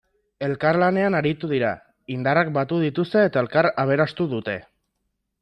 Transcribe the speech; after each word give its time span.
Elkarlanean 0.45 1.17
aritu 1.19 1.49
dira, 1.51 1.73
indarrak 2.15 2.49
batu 2.57 2.81
dituzte 2.85 3.23
eta 3.27 3.45
elkar 3.45 3.71
aberastu 3.85 4.29
dute. 4.35 4.59